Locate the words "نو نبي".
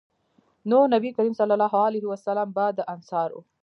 0.69-1.09